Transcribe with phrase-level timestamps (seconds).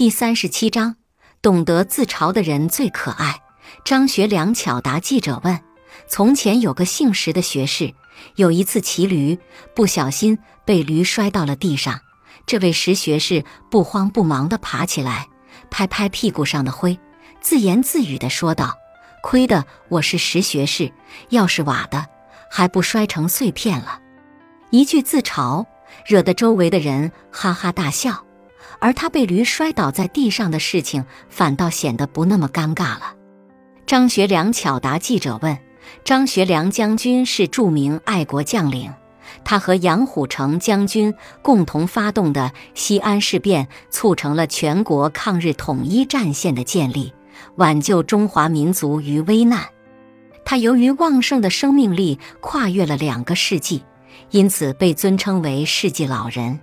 [0.00, 0.96] 第三十七章，
[1.42, 3.42] 懂得自嘲的人最可爱。
[3.84, 5.60] 张学良巧答记者问
[6.08, 7.92] ：“从前有个姓石的学士，
[8.36, 9.38] 有一次骑驴，
[9.76, 12.00] 不小心被驴摔到了地上。
[12.46, 15.28] 这位石学士不慌不忙地爬起来，
[15.70, 16.98] 拍拍屁股上的灰，
[17.42, 18.78] 自言自语地说道
[19.22, 20.90] ：‘亏得我是石学士，
[21.28, 22.06] 要是瓦的，
[22.50, 24.00] 还不摔成碎片了。’
[24.72, 25.66] 一句自嘲，
[26.06, 28.24] 惹得周围的人哈哈大笑。”
[28.80, 33.14] 而他被驴摔倒在地上的事情，反倒显得不那么尴尬了。
[33.86, 35.58] 张学良巧答记者问
[36.04, 38.92] ：“张学良将军是著名爱国将领，
[39.44, 47.12] 他和杨虎城将军共同发动的西安事变，促成了全国抗日统一战线的建立，
[47.56, 49.66] 挽救中华民族于危难。
[50.44, 53.82] 他由于旺盛的生命力，跨越了两个世纪，
[54.30, 56.60] 因此被尊称为世纪老人。”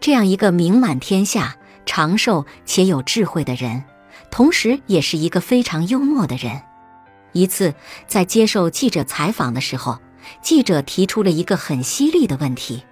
[0.00, 3.84] 这样一个名满天下、长寿且有智慧的人，
[4.30, 6.62] 同时也是一个非常幽默的人。
[7.32, 7.74] 一次
[8.06, 9.98] 在接受记者采访的时候，
[10.42, 12.82] 记者提出了一个很犀利的问题：“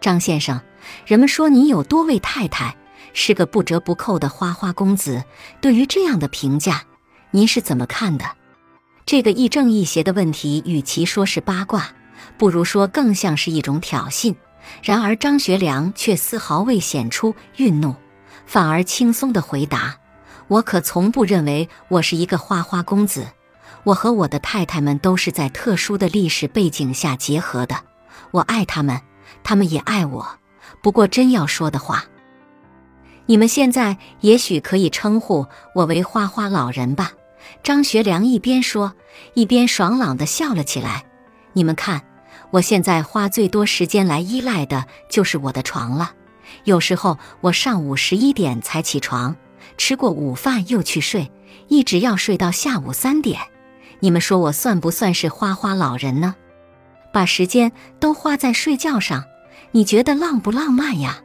[0.00, 0.60] 张先生，
[1.06, 2.76] 人们说你有多位太太，
[3.12, 5.24] 是个不折不扣的花花公子。
[5.60, 6.84] 对于这样的评价，
[7.30, 8.24] 您是怎么看的？”
[9.06, 11.90] 这个亦正亦邪的问题，与其说是八卦，
[12.38, 14.34] 不如说更像是一种挑衅。
[14.82, 17.94] 然而，张学良却丝毫未显出愠怒，
[18.46, 19.96] 反而轻松地回答
[20.48, 23.26] ：“我可从不认为我是一个花花公子。
[23.84, 27.76] 我和我的太太们都是在特殊的历史背景下结合的。
[28.30, 29.00] 我爱他们，
[29.42, 30.26] 他们也爱我。
[30.82, 32.04] 不过，真要说的话，
[33.26, 37.12] 你们现在也许可以称呼我为花花老人吧。”
[37.62, 38.94] 张学良一边说，
[39.34, 41.04] 一边爽朗地笑了起来。
[41.52, 42.02] “你们看。”
[42.50, 46.12] 我现在花最多时间来依赖的就是我的床了。
[46.64, 49.36] 有时候我上午十一点才起床，
[49.76, 51.30] 吃过午饭又去睡，
[51.68, 53.40] 一直要睡到下午三点。
[54.00, 56.34] 你们说我算不算是花花老人呢？
[57.12, 59.24] 把时间都花在睡觉上，
[59.72, 61.20] 你觉得浪不浪漫呀？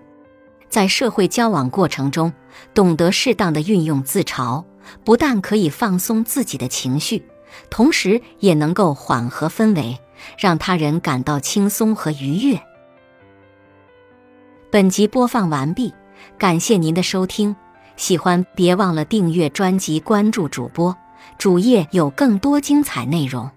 [0.70, 2.32] 在社会交往过程中，
[2.74, 4.64] 懂得适当的运用自嘲，
[5.04, 7.24] 不但可以放松自己的情绪，
[7.70, 10.00] 同时也能够缓和氛围。
[10.38, 12.60] 让他人感到轻松和愉悦。
[14.72, 15.94] 本集播放完毕，
[16.38, 17.56] 感谢您的收听。
[17.98, 20.96] 喜欢别忘了订阅专辑、关注主播，
[21.38, 23.50] 主页有更多精彩内容。